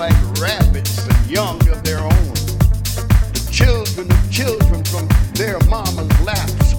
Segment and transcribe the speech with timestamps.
[0.00, 2.32] like rabbits and young of their own.
[3.36, 6.72] The children of children from their mama's laps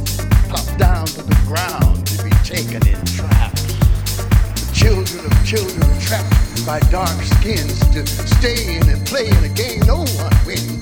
[0.50, 3.62] pop down to the ground to be taken in traps.
[4.58, 9.44] The children of children are trapped by dark skins to stay in and play in
[9.46, 10.82] a game no one wins.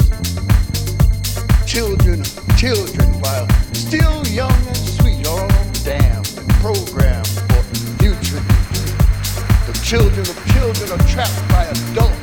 [1.67, 5.45] Children of children while still young and sweet, all
[5.83, 7.61] damned and programmed for
[7.99, 8.39] future.
[9.67, 12.18] The children of children are trapped by adults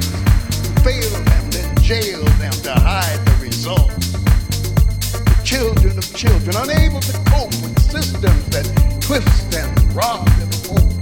[0.86, 4.12] fail them, then jail them to hide the results.
[4.12, 8.66] The children of children unable to cope with systems that
[9.00, 11.00] twist them, rob them of hope.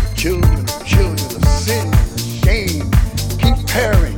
[0.00, 2.90] The children of children of sin and shame
[3.36, 4.11] keep pairing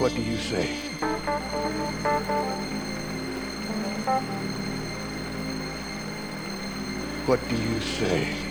[0.00, 0.66] what do you say?
[7.26, 8.49] What do you say?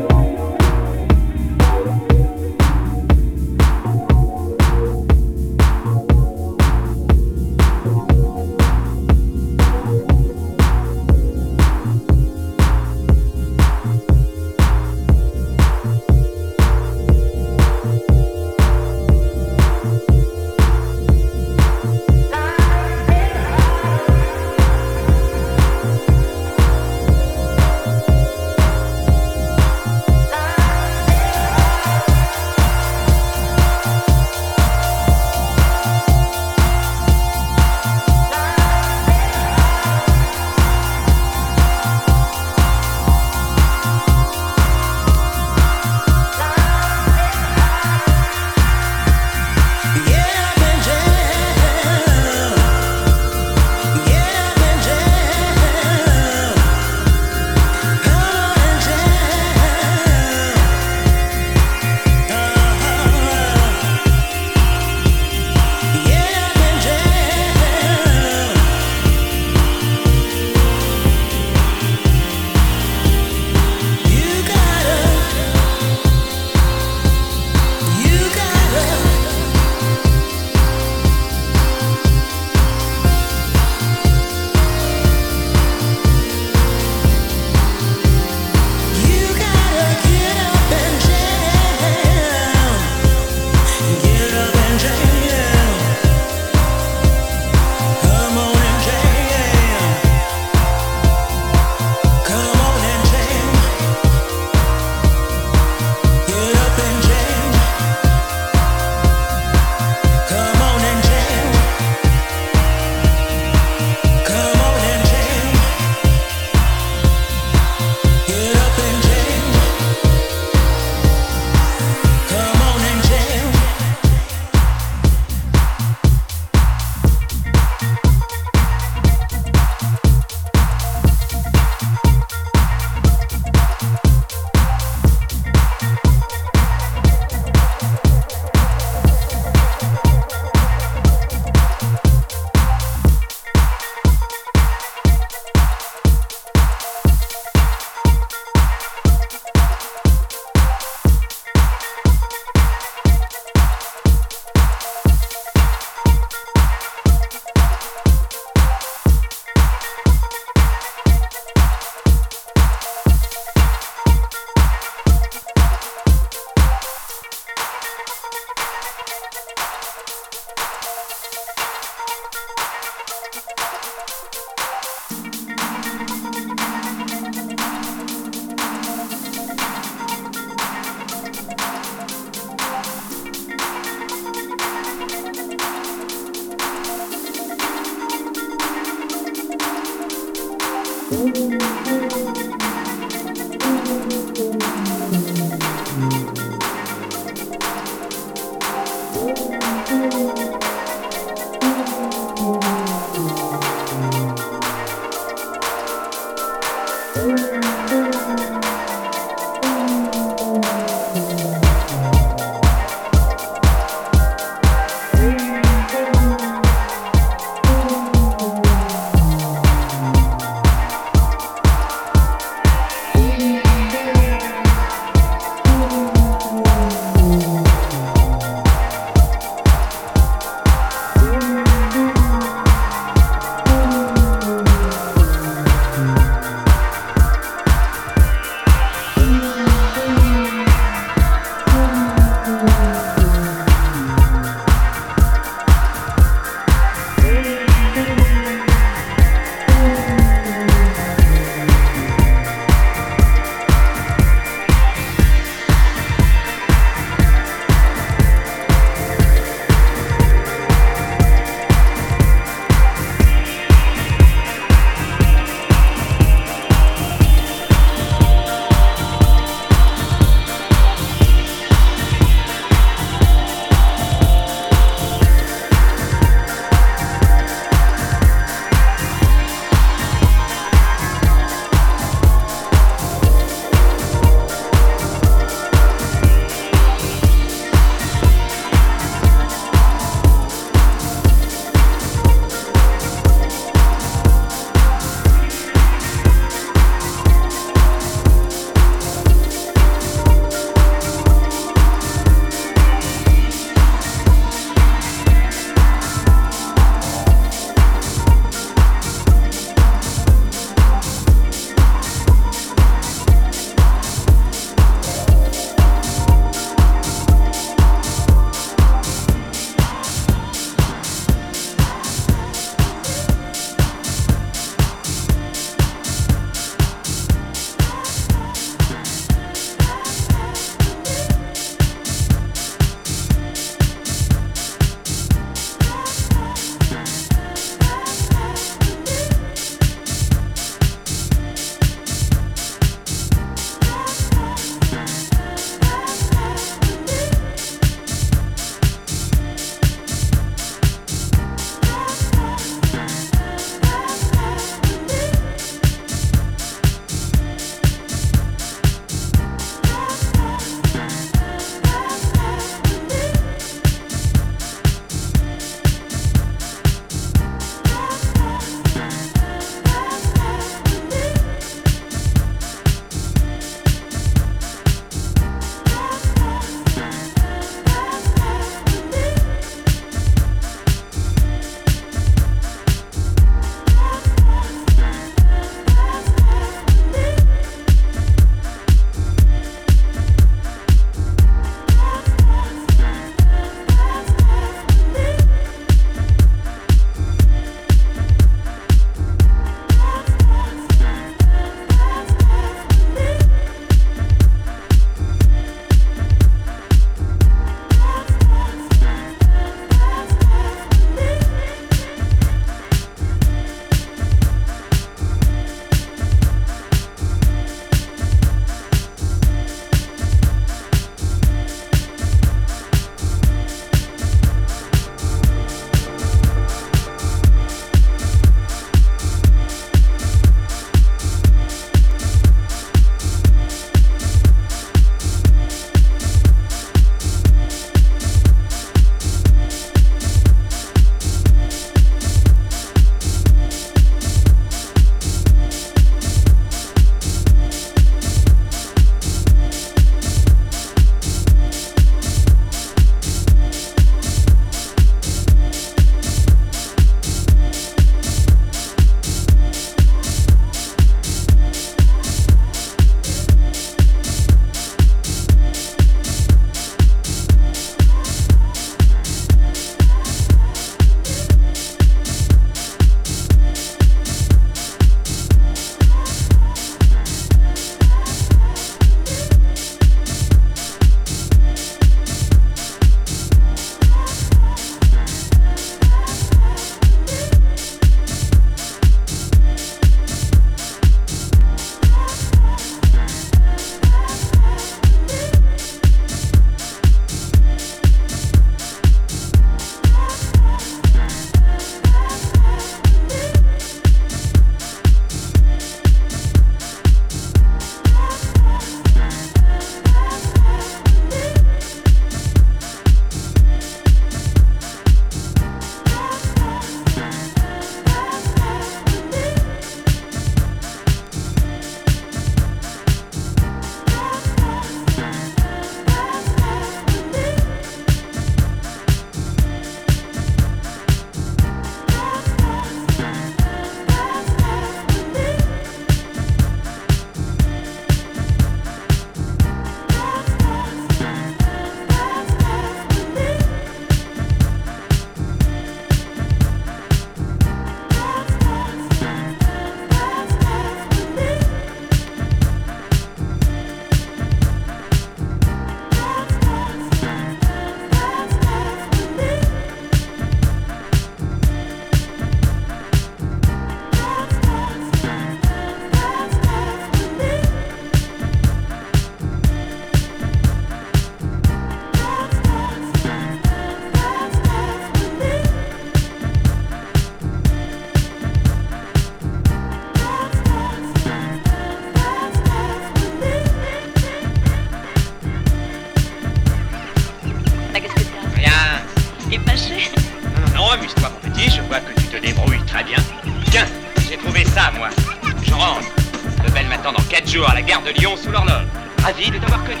[598.06, 598.86] De Lyon sous l'horloge.
[599.22, 600.00] Ravi de t'avoir connu.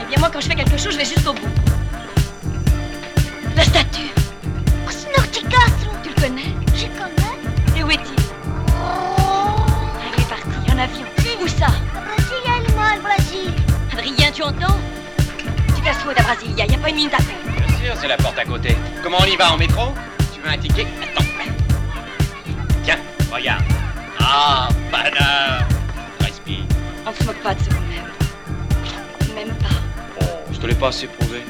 [0.00, 1.48] Eh bien, moi, quand je fais quelque chose, je vais jusqu'au bout.
[3.54, 4.10] La statue.
[4.86, 6.54] Oh, Snorticastro Tu le connais?
[6.74, 7.78] Je connais.
[7.78, 8.24] Et où est-il?
[8.68, 9.56] Oh
[10.16, 11.06] Il est parti en avion.
[11.42, 11.66] Où ça?
[11.92, 13.52] Brasilia, le Brésil.
[13.92, 14.78] Adrien, tu entends?
[15.76, 17.66] Tu casses à Brasilia, y a pas une minute à faire.
[17.66, 18.76] Bien sûr, c'est la porte à côté.
[19.02, 19.92] Comment on y va en métro?
[20.32, 20.86] Tu veux un ticket?
[21.02, 21.26] Attends.
[22.82, 22.98] Tiens,
[23.30, 23.64] regarde.
[24.18, 25.53] Ah, panard.
[27.24, 29.34] Se moque pas de ce qu'on aime.
[29.34, 29.80] Même pas.
[30.20, 31.42] Oh, je te l'ai pas assez prouvé.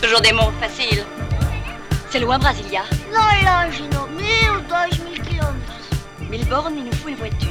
[0.00, 1.04] Toujours des mots faciles.
[2.10, 2.82] C'est loin, Brasilia.
[3.12, 5.90] Là, là, Gino, mil, dois mil kilomètres.
[6.30, 7.48] Mille bornes, il nous faut une voiture.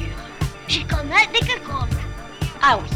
[0.70, 1.90] Je connais de quelle compte
[2.62, 2.88] Ah oui.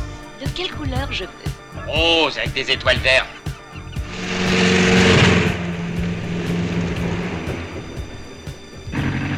[0.42, 3.28] De quelle couleur je veux Rose avec des étoiles vertes.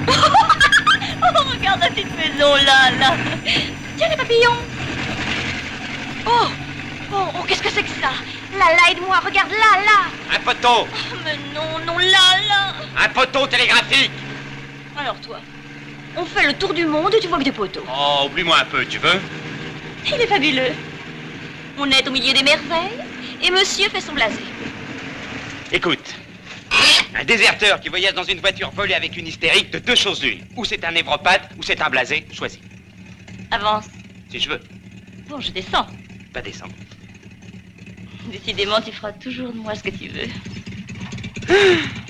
[1.21, 3.17] Oh, regarde la petite maison là, là.
[3.97, 4.68] Tiens les papillons.
[6.25, 6.47] Oh,
[7.11, 8.11] oh, oh qu'est-ce que c'est que ça?
[8.57, 10.35] Là, là, aide-moi, regarde là, là.
[10.35, 12.73] Un poteau Oh, Mais non, non, là, là.
[12.97, 14.11] Un poteau télégraphique
[14.97, 15.39] Alors toi,
[16.17, 17.83] on fait le tour du monde et tu vois que des poteaux.
[17.89, 19.19] Oh, oublie-moi un peu, tu veux?
[20.07, 20.73] Il est fabuleux.
[21.77, 22.99] On est au milieu des merveilles
[23.41, 24.41] et monsieur fait son blasé.
[25.71, 26.15] Écoute.
[27.15, 30.45] Un déserteur qui voyage dans une voiture volée avec une hystérique de deux choses l'une.
[30.55, 32.25] Ou c'est un névropathe, ou c'est un blasé.
[32.33, 32.59] Choisis.
[33.51, 33.85] Avance.
[34.29, 34.61] Si je veux.
[35.27, 35.87] Bon, je descends.
[36.33, 36.77] Pas descendre.
[38.27, 40.27] Décidément, tu feras toujours de moi ce que tu veux.